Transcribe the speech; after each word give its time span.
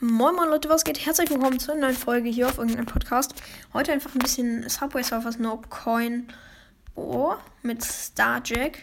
Moin 0.00 0.36
Moin 0.36 0.48
Leute, 0.48 0.68
was 0.68 0.84
geht? 0.84 1.04
Herzlich 1.04 1.28
willkommen 1.28 1.58
zu 1.58 1.72
einer 1.72 1.80
neuen 1.80 1.96
Folge 1.96 2.28
hier 2.28 2.46
auf 2.46 2.58
irgendeinem 2.58 2.86
Podcast. 2.86 3.34
Heute 3.74 3.90
einfach 3.90 4.14
ein 4.14 4.20
bisschen 4.20 4.68
Subway 4.68 5.02
Surfers 5.02 5.40
No 5.40 5.60
Coin 5.70 6.28
oh, 6.94 7.34
mit 7.62 7.84
Starjack. 7.84 8.78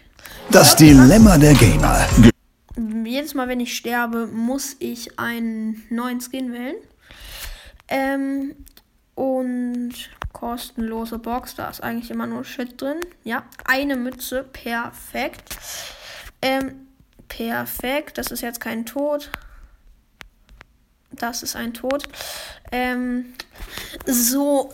Das 0.51 0.75
Dilemma 0.75 1.37
der 1.37 1.53
Gamer. 1.53 2.05
Jedes 3.05 3.33
Mal, 3.33 3.47
wenn 3.47 3.61
ich 3.61 3.77
sterbe, 3.77 4.27
muss 4.27 4.75
ich 4.79 5.17
einen 5.17 5.83
neuen 5.89 6.19
Skin 6.19 6.51
wählen. 6.51 6.75
Ähm, 7.87 8.53
und 9.15 9.93
kostenlose 10.33 11.17
Box, 11.17 11.55
da 11.55 11.69
ist 11.69 11.81
eigentlich 11.81 12.11
immer 12.11 12.27
nur 12.27 12.43
Shit 12.43 12.81
drin. 12.81 12.99
Ja, 13.23 13.45
eine 13.63 13.95
Mütze, 13.95 14.43
perfekt. 14.43 15.55
Ähm, 16.41 16.87
perfekt, 17.29 18.17
das 18.17 18.27
ist 18.31 18.41
jetzt 18.41 18.59
kein 18.59 18.85
Tod. 18.85 19.31
Das 21.17 21.43
ist 21.43 21.55
ein 21.55 21.73
Tod. 21.73 22.07
Ähm, 22.71 23.33
so, 24.05 24.71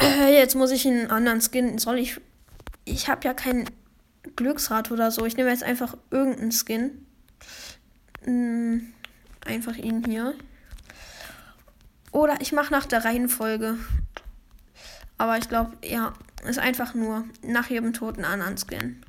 äh, 0.00 0.34
jetzt 0.34 0.54
muss 0.54 0.70
ich 0.70 0.86
einen 0.86 1.10
anderen 1.10 1.40
Skin. 1.40 1.78
Soll 1.78 1.98
ich. 1.98 2.20
Ich 2.84 3.08
habe 3.08 3.26
ja 3.26 3.34
kein 3.34 3.68
Glücksrad 4.36 4.90
oder 4.90 5.10
so. 5.10 5.24
Ich 5.26 5.36
nehme 5.36 5.50
jetzt 5.50 5.62
einfach 5.62 5.96
irgendeinen 6.10 6.52
Skin. 6.52 7.06
Hm, 8.24 8.92
einfach 9.44 9.76
ihn 9.76 10.04
hier. 10.04 10.34
Oder 12.12 12.40
ich 12.40 12.52
mache 12.52 12.72
nach 12.72 12.86
der 12.86 13.04
Reihenfolge. 13.04 13.78
Aber 15.18 15.38
ich 15.38 15.48
glaube, 15.48 15.76
ja, 15.84 16.14
ist 16.48 16.58
einfach 16.58 16.94
nur 16.94 17.24
nach 17.42 17.68
jedem 17.68 17.92
toten 17.92 18.24
anderen 18.24 18.56
Skin. 18.56 19.02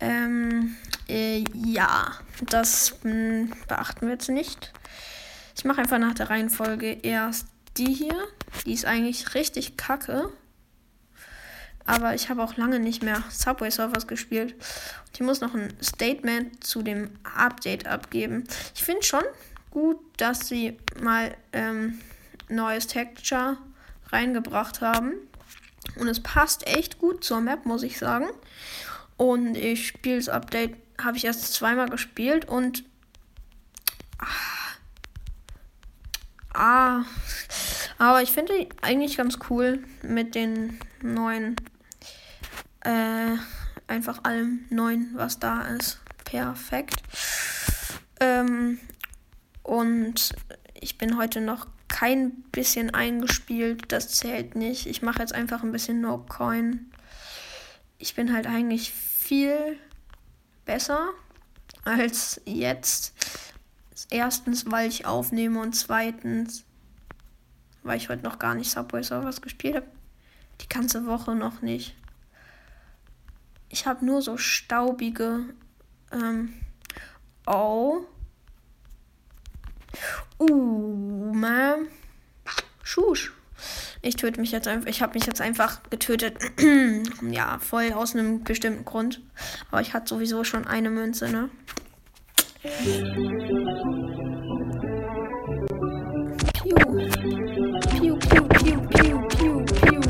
Ähm, 0.00 0.76
äh, 1.08 1.44
ja, 1.54 2.12
das 2.42 2.94
mh, 3.02 3.10
hm, 3.10 3.52
beachten 3.66 4.06
wir 4.06 4.14
jetzt 4.14 4.28
nicht. 4.28 4.72
Ich 5.56 5.64
mache 5.64 5.80
einfach 5.80 5.98
nach 5.98 6.14
der 6.14 6.30
Reihenfolge 6.30 6.92
erst 7.02 7.46
die 7.76 7.92
hier. 7.92 8.16
Die 8.64 8.72
ist 8.72 8.84
eigentlich 8.84 9.34
richtig 9.34 9.76
kacke. 9.76 10.32
Aber 11.84 12.14
ich 12.14 12.28
habe 12.28 12.42
auch 12.42 12.56
lange 12.56 12.80
nicht 12.80 13.02
mehr 13.02 13.24
Subway 13.30 13.70
Surfers 13.70 14.06
gespielt. 14.06 14.52
Und 14.52 15.14
ich 15.14 15.20
muss 15.20 15.40
noch 15.40 15.54
ein 15.54 15.72
Statement 15.82 16.62
zu 16.62 16.82
dem 16.82 17.10
Update 17.34 17.86
abgeben. 17.86 18.44
Ich 18.74 18.84
finde 18.84 19.02
schon 19.02 19.24
gut, 19.70 19.98
dass 20.18 20.48
sie 20.48 20.76
mal 21.00 21.34
ähm, 21.52 21.98
neues 22.48 22.86
Texture 22.86 23.56
reingebracht 24.10 24.80
haben. 24.80 25.14
Und 25.96 26.08
es 26.08 26.20
passt 26.20 26.66
echt 26.66 26.98
gut 26.98 27.24
zur 27.24 27.40
Map, 27.40 27.64
muss 27.64 27.82
ich 27.82 27.98
sagen. 27.98 28.26
Und 29.16 29.56
ich 29.56 29.88
spiele 29.88 30.16
das 30.16 30.28
Update, 30.28 30.76
habe 31.02 31.16
ich 31.16 31.24
erst 31.24 31.52
zweimal 31.52 31.88
gespielt 31.88 32.46
und. 32.46 32.84
Ah, 34.18 34.74
ah 36.54 37.04
aber 37.98 38.22
ich 38.22 38.30
finde 38.30 38.68
eigentlich 38.82 39.16
ganz 39.16 39.38
cool 39.50 39.84
mit 40.02 40.34
den 40.34 40.78
neuen. 41.02 41.56
Äh, 42.80 43.36
einfach 43.86 44.24
allem 44.24 44.64
neuen, 44.70 45.10
was 45.14 45.38
da 45.38 45.62
ist. 45.62 46.00
Perfekt. 46.24 47.02
Ähm, 48.20 48.78
und 49.62 50.34
ich 50.80 50.98
bin 50.98 51.16
heute 51.16 51.40
noch 51.40 51.66
kein 51.88 52.42
bisschen 52.52 52.94
eingespielt. 52.94 53.90
Das 53.92 54.10
zählt 54.10 54.54
nicht. 54.54 54.86
Ich 54.86 55.02
mache 55.02 55.20
jetzt 55.20 55.34
einfach 55.34 55.62
ein 55.62 55.72
bisschen 55.72 56.00
No 56.00 56.18
Coin. 56.18 56.90
Ich 57.98 58.14
bin 58.14 58.32
halt 58.32 58.46
eigentlich 58.46 58.92
viel 58.92 59.78
besser 60.68 61.14
als 61.84 62.42
jetzt. 62.44 63.14
Erstens, 64.10 64.70
weil 64.70 64.88
ich 64.88 65.06
aufnehme 65.06 65.60
und 65.60 65.72
zweitens, 65.72 66.64
weil 67.82 67.96
ich 67.96 68.10
heute 68.10 68.22
noch 68.22 68.38
gar 68.38 68.54
nicht 68.54 68.70
Subway 68.70 69.02
Surfers 69.02 69.40
gespielt 69.40 69.76
habe. 69.76 69.86
Die 70.60 70.68
ganze 70.68 71.06
Woche 71.06 71.34
noch 71.34 71.62
nicht. 71.62 71.96
Ich 73.70 73.86
habe 73.86 74.04
nur 74.04 74.20
so 74.20 74.36
staubige. 74.36 75.40
Ähm, 76.12 76.52
oh. 77.46 78.00
Uh, 80.38 81.32
man. 81.32 81.88
Schusch. 82.82 83.32
Ich 84.00 84.16
töte 84.16 84.40
mich 84.40 84.52
jetzt 84.52 84.68
einfach. 84.68 84.88
Ich 84.88 85.02
habe 85.02 85.14
mich 85.14 85.26
jetzt 85.26 85.40
einfach 85.40 85.80
getötet. 85.90 86.36
ja, 87.30 87.58
voll 87.58 87.92
aus 87.92 88.14
einem 88.14 88.44
bestimmten 88.44 88.84
Grund. 88.84 89.20
Aber 89.70 89.80
ich 89.80 89.92
hatte 89.92 90.08
sowieso 90.08 90.44
schon 90.44 90.66
eine 90.66 90.90
Münze, 90.90 91.28
ne? 91.28 91.50
Piu. 96.52 96.74
Piu, 97.90 98.16
piu, 98.18 98.18
piu, 98.18 98.80
piu, 98.88 99.26
piu, 99.28 99.64
piu. 99.64 100.02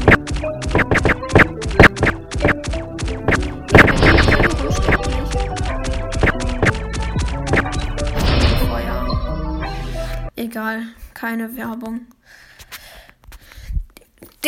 Egal, 10.36 10.82
keine 11.14 11.56
Werbung 11.56 12.06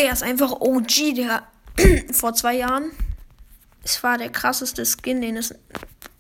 der 0.01 0.13
ist 0.13 0.23
einfach 0.23 0.53
OG, 0.53 1.15
der 1.15 1.43
vor 2.13 2.35
zwei 2.35 2.57
Jahren. 2.57 2.91
Es 3.83 4.03
war 4.03 4.19
der 4.19 4.31
krasseste 4.31 4.85
Skin, 4.85 5.21
den 5.21 5.37
es 5.37 5.55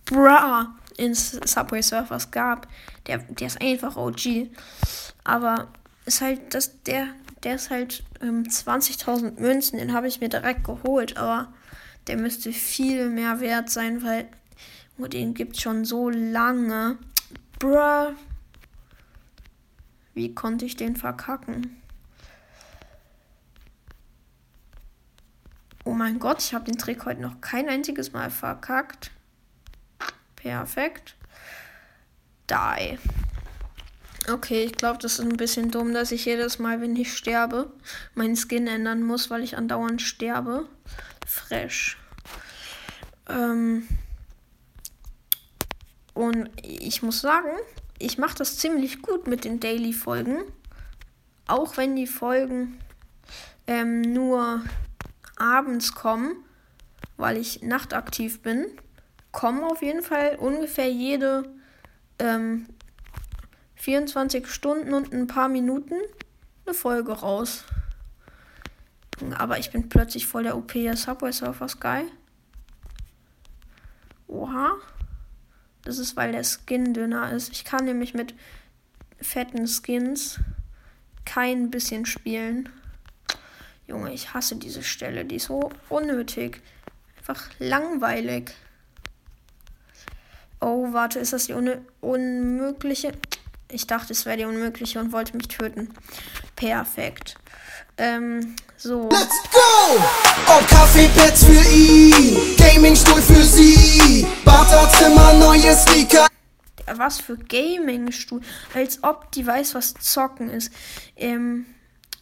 bra 0.04 0.74
in 0.96 1.14
Subway 1.14 1.82
Surfers 1.82 2.30
gab. 2.30 2.68
Der, 3.06 3.18
der 3.18 3.46
ist 3.46 3.60
einfach 3.60 3.96
OG. 3.96 4.50
Aber 5.24 5.68
ist 6.04 6.20
halt, 6.20 6.54
das, 6.54 6.82
der, 6.82 7.08
der 7.42 7.54
ist 7.54 7.70
halt 7.70 8.02
ähm, 8.20 8.44
20.000 8.44 9.40
Münzen, 9.40 9.78
den 9.78 9.92
habe 9.92 10.08
ich 10.08 10.20
mir 10.20 10.28
direkt 10.28 10.64
geholt, 10.64 11.16
aber 11.16 11.52
der 12.06 12.16
müsste 12.16 12.52
viel 12.52 13.08
mehr 13.08 13.40
wert 13.40 13.70
sein, 13.70 14.02
weil 14.02 14.28
oh, 14.98 15.06
den 15.06 15.34
gibt 15.34 15.56
es 15.56 15.62
schon 15.62 15.84
so 15.84 16.10
lange. 16.10 16.98
Bruh. 17.58 18.14
Wie 20.14 20.34
konnte 20.34 20.64
ich 20.64 20.76
den 20.76 20.96
verkacken? 20.96 21.79
Oh 25.90 25.92
mein 25.92 26.20
Gott, 26.20 26.40
ich 26.40 26.54
habe 26.54 26.66
den 26.66 26.78
Trick 26.78 27.04
heute 27.04 27.20
noch 27.20 27.40
kein 27.40 27.68
einziges 27.68 28.12
Mal 28.12 28.30
verkackt. 28.30 29.10
Perfekt. 30.36 31.16
Die. 32.48 32.96
Okay, 34.30 34.62
ich 34.62 34.74
glaube, 34.74 35.00
das 35.00 35.14
ist 35.14 35.20
ein 35.22 35.36
bisschen 35.36 35.72
dumm, 35.72 35.92
dass 35.92 36.12
ich 36.12 36.26
jedes 36.26 36.60
Mal, 36.60 36.80
wenn 36.80 36.94
ich 36.94 37.16
sterbe, 37.16 37.72
meinen 38.14 38.36
Skin 38.36 38.68
ändern 38.68 39.02
muss, 39.02 39.30
weil 39.30 39.42
ich 39.42 39.56
andauernd 39.56 40.00
sterbe. 40.00 40.68
Fresh. 41.26 41.98
Ähm 43.28 43.88
und 46.14 46.50
ich 46.62 47.02
muss 47.02 47.20
sagen, 47.20 47.50
ich 47.98 48.16
mache 48.16 48.38
das 48.38 48.58
ziemlich 48.58 49.02
gut 49.02 49.26
mit 49.26 49.44
den 49.44 49.58
Daily-Folgen. 49.58 50.44
Auch 51.48 51.76
wenn 51.76 51.96
die 51.96 52.06
Folgen 52.06 52.78
ähm, 53.66 54.02
nur 54.02 54.62
abends 55.40 55.94
kommen, 55.94 56.44
weil 57.16 57.36
ich 57.36 57.62
nachtaktiv 57.62 58.42
bin, 58.42 58.66
kommen 59.32 59.64
auf 59.64 59.82
jeden 59.82 60.02
Fall 60.02 60.36
ungefähr 60.36 60.90
jede 60.90 61.44
ähm, 62.18 62.66
24 63.76 64.46
Stunden 64.46 64.92
und 64.92 65.12
ein 65.12 65.26
paar 65.26 65.48
Minuten 65.48 65.94
eine 66.66 66.74
Folge 66.74 67.12
raus. 67.12 67.64
Aber 69.38 69.58
ich 69.58 69.70
bin 69.70 69.88
plötzlich 69.88 70.26
voll 70.26 70.44
der 70.44 70.56
OP 70.56 70.72
Subway 70.94 71.32
Surfer 71.32 71.68
Sky. 71.68 72.04
Oha. 74.26 74.76
Das 75.82 75.98
ist, 75.98 76.16
weil 76.16 76.32
der 76.32 76.44
Skin 76.44 76.92
dünner 76.94 77.32
ist. 77.32 77.52
Ich 77.52 77.64
kann 77.64 77.84
nämlich 77.84 78.14
mit 78.14 78.34
fetten 79.20 79.66
Skins 79.66 80.40
kein 81.24 81.70
bisschen 81.70 82.06
spielen. 82.06 82.68
Junge, 83.90 84.12
ich 84.12 84.32
hasse 84.34 84.54
diese 84.54 84.84
Stelle. 84.84 85.24
Die 85.24 85.36
ist 85.36 85.46
so 85.46 85.72
unnötig. 85.88 86.62
Einfach 87.18 87.48
langweilig. 87.58 88.52
Oh, 90.60 90.92
warte, 90.92 91.18
ist 91.18 91.32
das 91.32 91.46
die 91.46 91.54
un 91.54 91.84
unmögliche? 92.00 93.12
Ich 93.68 93.88
dachte, 93.88 94.12
es 94.12 94.26
wäre 94.26 94.36
die 94.36 94.44
unmögliche 94.44 95.00
und 95.00 95.10
wollte 95.10 95.36
mich 95.36 95.48
töten. 95.48 95.92
Perfekt. 96.54 97.34
Ähm, 97.96 98.54
so. 98.76 99.08
Let's 99.10 99.42
go! 99.50 99.98
Auf 100.46 100.66
Kaffeepads 100.68 101.44
für 101.44 101.74
ihn, 101.74 102.56
Gamingstuhl 102.56 103.20
für 103.20 103.42
sie, 103.42 104.24
Badezimmer, 104.44 105.32
neue 105.32 105.74
Sneaker. 105.74 106.28
Was 106.94 107.20
für 107.20 107.36
Gamingstuhl? 107.36 108.40
Als 108.72 109.02
ob 109.02 109.32
die 109.32 109.44
weiß, 109.44 109.74
was 109.74 109.94
zocken 109.94 110.48
ist. 110.48 110.72
Ähm, 111.16 111.66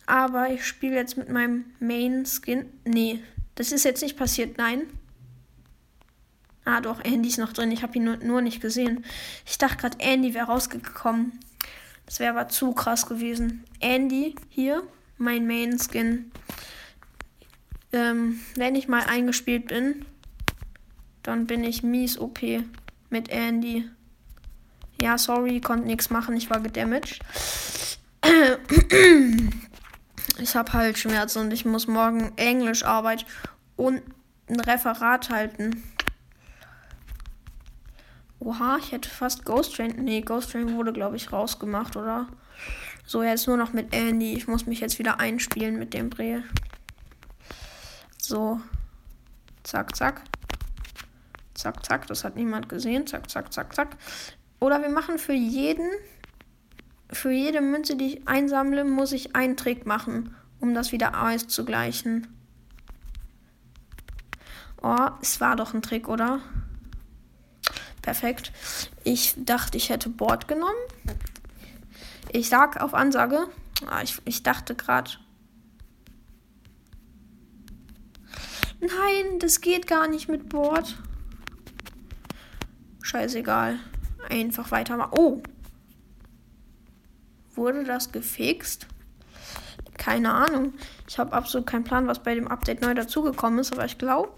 aber 0.09 0.51
ich 0.51 0.65
spiele 0.67 0.97
jetzt 0.97 1.19
mit 1.19 1.29
meinem 1.29 1.67
Main 1.81 2.25
Skin. 2.25 2.73
Nee, 2.85 3.23
das 3.55 3.73
ist 3.73 3.85
jetzt 3.85 4.03
nicht 4.03 4.17
passiert. 4.17 4.57
Nein. 4.57 4.85
Ah, 6.65 6.81
doch, 6.81 7.05
Andy 7.05 7.29
ist 7.29 7.39
noch 7.39 7.53
drin. 7.53 7.71
Ich 7.71 7.83
habe 7.83 7.97
ihn 7.99 8.05
nur, 8.05 8.17
nur 8.17 8.41
nicht 8.41 8.63
gesehen. 8.63 9.05
Ich 9.47 9.59
dachte 9.59 9.77
gerade, 9.77 10.01
Andy 10.01 10.33
wäre 10.33 10.47
rausgekommen. 10.47 11.39
Das 12.07 12.21
wäre 12.21 12.31
aber 12.31 12.49
zu 12.49 12.73
krass 12.73 13.07
gewesen. 13.07 13.65
Andy 13.81 14.35
hier, 14.49 14.83
mein 15.19 15.47
Main-Skin. 15.47 16.31
Ähm, 17.93 18.41
wenn 18.55 18.77
ich 18.77 18.89
mal 18.89 19.03
eingespielt 19.03 19.69
bin, 19.69 20.07
dann 21.23 21.47
bin 21.47 21.65
ich 21.65 21.83
mies 21.83 22.19
OP 22.19 22.41
mit 23.11 23.29
Andy. 23.29 23.91
Ja, 25.03 25.19
sorry, 25.19 25.61
konnte 25.61 25.87
nichts 25.87 26.09
machen. 26.09 26.35
Ich 26.35 26.49
war 26.49 26.61
gedamaged. 26.61 27.21
Ich 30.37 30.55
habe 30.55 30.73
halt 30.73 30.99
Schmerzen 30.99 31.41
und 31.41 31.53
ich 31.53 31.65
muss 31.65 31.87
morgen 31.87 32.33
Englischarbeit 32.37 33.25
und 33.77 34.03
ein 34.49 34.61
Referat 34.61 35.31
halten. 35.31 35.83
Oha, 38.41 38.79
ich 38.79 38.93
hätte 38.93 39.09
fast 39.09 39.45
Ghost 39.45 39.75
Train. 39.75 39.97
Nee, 40.05 40.21
Ghost 40.21 40.53
Train 40.53 40.77
wurde, 40.77 40.93
glaube 40.93 41.17
ich, 41.17 41.33
rausgemacht, 41.33 41.97
oder? 41.97 42.29
So, 43.05 43.23
jetzt 43.23 43.49
nur 43.49 43.57
noch 43.57 43.73
mit 43.73 43.95
Andy. 43.95 44.35
Ich 44.35 44.47
muss 44.47 44.67
mich 44.67 44.81
jetzt 44.81 44.99
wieder 44.99 45.19
einspielen 45.19 45.79
mit 45.79 45.95
dem 45.95 46.11
Dreh. 46.11 46.41
So. 48.19 48.61
Zack, 49.65 49.97
zack. 49.97 50.23
Zack, 51.55 51.85
zack. 51.85 52.07
Das 52.07 52.23
hat 52.23 52.37
niemand 52.37 52.69
gesehen. 52.69 53.07
Zack, 53.07 53.29
zack, 53.31 53.53
zack, 53.53 53.75
zack. 53.75 53.97
Oder 54.61 54.81
wir 54.83 54.91
machen 54.91 55.19
für 55.19 55.33
jeden. 55.33 55.91
Für 57.11 57.31
jede 57.31 57.61
Münze, 57.61 57.97
die 57.97 58.15
ich 58.15 58.29
einsammle, 58.29 58.85
muss 58.85 59.13
ich 59.13 59.35
einen 59.35 59.57
Trick 59.57 59.87
machen, 59.87 60.35
um 60.61 60.75
das 60.75 60.93
wieder 60.93 61.23
auszugleichen. 61.23 62.27
Oh, 64.83 65.09
es 65.21 65.41
war 65.41 65.57
doch 65.57 65.75
ein 65.75 65.83
Trick, 65.83 66.09
oder? 66.09 66.41
Perfekt. 68.03 68.53
Ich 69.05 69.35
dachte, 69.37 69.77
ich 69.77 69.91
hätte 69.91 70.09
Board 70.09 70.49
genommen. 70.49 70.73
Ich 72.31 72.49
sag 72.49 72.81
auf 72.81 72.95
Ansage. 72.95 73.49
Ah, 73.87 74.03
ich, 74.03 74.21
ich 74.25 74.43
dachte 74.43 74.75
gerade. 74.75 75.11
Nein, 78.81 79.39
das 79.41 79.61
geht 79.61 79.87
gar 79.87 80.09
nicht 80.09 80.29
mit 80.29 80.49
Board. 80.49 80.97
Scheißegal. 83.03 83.79
Einfach 84.29 84.71
weitermachen. 84.71 85.13
Oh. 85.17 85.43
Wurde 87.59 87.83
das 87.83 88.13
gefixt? 88.13 88.87
Keine 89.97 90.33
Ahnung. 90.33 90.75
Ich 91.09 91.19
habe 91.19 91.33
absolut 91.33 91.67
keinen 91.67 91.83
Plan, 91.83 92.07
was 92.07 92.23
bei 92.23 92.37
dem 92.37 92.47
Update 92.47 92.83
neu 92.83 92.95
dazugekommen 92.95 93.59
ist, 93.59 93.73
aber 93.73 93.85
ich 93.85 93.99
glaube, 93.99 94.33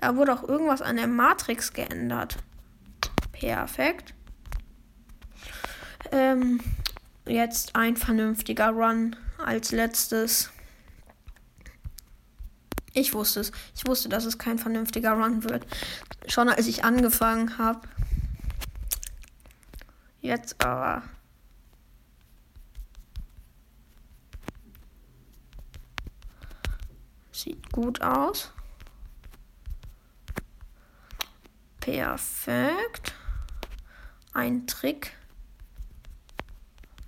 da 0.00 0.16
wurde 0.16 0.34
auch 0.34 0.46
irgendwas 0.46 0.82
an 0.82 0.96
der 0.96 1.06
Matrix 1.06 1.72
geändert. 1.72 2.36
Perfekt. 3.32 4.12
Ähm, 6.12 6.60
jetzt 7.26 7.74
ein 7.74 7.96
vernünftiger 7.96 8.68
Run 8.68 9.16
als 9.42 9.72
letztes. 9.72 10.50
Ich 12.92 13.14
wusste 13.14 13.40
es. 13.40 13.52
Ich 13.74 13.86
wusste, 13.86 14.10
dass 14.10 14.26
es 14.26 14.36
kein 14.36 14.58
vernünftiger 14.58 15.12
Run 15.12 15.42
wird. 15.42 15.66
Schon 16.26 16.50
als 16.50 16.66
ich 16.66 16.84
angefangen 16.84 17.56
habe. 17.56 17.80
Jetzt 20.20 20.62
aber. 20.62 21.02
Sieht 27.38 27.72
gut 27.72 28.02
aus. 28.02 28.52
Perfekt 31.78 33.14
ein 34.38 34.66
Trick. 34.66 35.12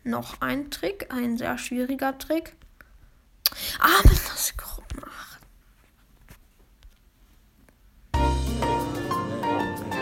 Noch 0.02 0.40
ein 0.40 0.70
Trick, 0.70 1.12
ein 1.12 1.36
sehr 1.38 1.58
schwieriger 1.58 2.18
Trick. 2.18 2.56
Ah, 3.78 4.00
man 4.04 4.14
das 4.14 4.56
grob 4.56 4.84
macht. 5.00 5.40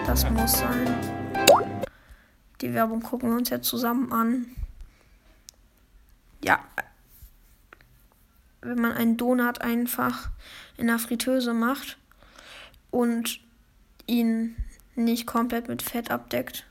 Das 0.06 0.28
muss 0.30 0.52
sein. 0.52 1.44
Die 2.60 2.72
Werbung 2.72 3.02
gucken 3.02 3.30
wir 3.30 3.36
uns 3.36 3.50
jetzt 3.50 3.68
zusammen 3.68 4.12
an. 4.12 4.46
Ja. 6.42 6.64
Wenn 8.60 8.80
man 8.80 8.92
einen 8.92 9.16
Donut 9.16 9.60
einfach 9.60 10.30
in 10.76 10.88
der 10.88 10.98
Fritteuse 10.98 11.54
macht 11.54 11.96
und 12.90 13.40
ihn 14.06 14.56
nicht 14.94 15.26
komplett 15.26 15.68
mit 15.68 15.82
Fett 15.82 16.10
abdeckt, 16.10 16.64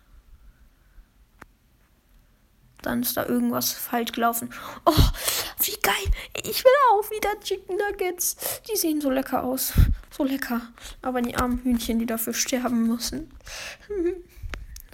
dann 2.82 3.02
ist 3.02 3.18
da 3.18 3.26
irgendwas 3.26 3.74
falsch 3.74 4.12
gelaufen. 4.12 4.50
Oh, 4.86 4.94
wie 5.62 5.78
geil. 5.82 5.94
Ich 6.44 6.64
will 6.64 6.72
auch 6.92 7.10
wieder 7.10 7.40
Chicken 7.40 7.78
Nuggets. 7.78 8.62
Die 8.70 8.78
sehen 8.78 9.02
so 9.02 9.10
lecker 9.10 9.44
aus. 9.44 9.74
So 10.10 10.24
lecker. 10.24 10.62
Aber 11.02 11.22
die 11.22 11.36
armen 11.36 11.60
Hühnchen, 11.64 12.00
die 12.00 12.06
dafür 12.06 12.34
sterben 12.34 12.88
müssen. 12.88 13.32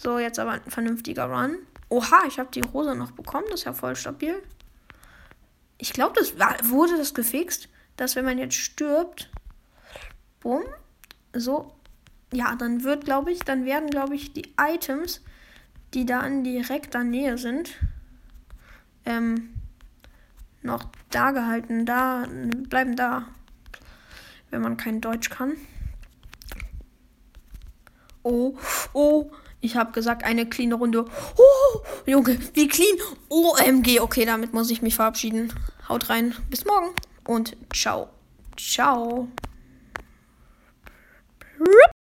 So, 0.02 0.20
jetzt 0.20 0.38
aber 0.38 0.52
ein 0.52 0.70
vernünftiger 0.70 1.28
Run. 1.28 1.60
Oha, 1.88 2.26
ich 2.28 2.38
habe 2.38 2.50
die 2.52 2.60
Rose 2.60 2.94
noch 2.94 3.12
bekommen. 3.12 3.46
Das 3.50 3.62
ist 3.62 3.66
ja 3.66 3.72
voll 3.72 3.96
stabil. 3.96 4.36
Ich 5.78 5.94
glaube, 5.94 6.14
das 6.18 6.40
war, 6.40 6.56
wurde 6.64 6.98
das 6.98 7.14
gefixt, 7.14 7.70
dass 7.98 8.16
wenn 8.16 8.26
man 8.26 8.38
jetzt 8.38 8.56
stirbt, 8.56 9.30
bumm, 10.40 10.64
so, 11.34 11.74
ja, 12.32 12.56
dann 12.56 12.84
wird, 12.84 13.06
glaube 13.06 13.32
ich, 13.32 13.40
dann 13.40 13.66
werden, 13.66 13.90
glaube 13.90 14.16
ich, 14.16 14.34
die 14.34 14.54
Items 14.60 15.22
die 15.94 16.06
da 16.06 16.22
in 16.22 16.44
direkter 16.44 17.04
Nähe 17.04 17.38
sind, 17.38 17.78
ähm, 19.06 19.54
noch 20.62 20.86
da 21.10 21.32
gehalten, 21.32 21.86
da, 21.86 22.26
bleiben 22.70 22.96
da, 22.96 23.28
wenn 24.50 24.62
man 24.62 24.78
kein 24.78 25.02
Deutsch 25.02 25.30
kann. 25.30 25.54
Oh, 28.24 28.58
oh, 28.94 29.30
ich 29.60 29.76
habe 29.76 29.92
gesagt, 29.92 30.24
eine 30.24 30.48
clean 30.48 30.72
Runde. 30.72 31.06
Oh, 31.74 31.82
Junge, 32.06 32.38
wie 32.54 32.68
clean. 32.68 32.98
OMG, 33.30 34.00
okay, 34.02 34.26
damit 34.26 34.54
muss 34.54 34.70
ich 34.70 34.82
mich 34.82 34.96
verabschieden. 34.96 35.54
Haut 35.90 36.10
rein, 36.10 36.36
bis 36.50 36.66
morgen 36.66 36.90
und 37.26 37.56
ciao. 37.74 38.10
Ciao. 38.58 39.28